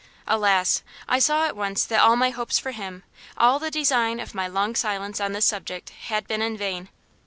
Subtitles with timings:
[0.25, 0.81] Alas!
[1.07, 3.03] I saw at once that all my hopes for him,
[3.37, 6.89] all the design of my long silence on this subject, had been in vain.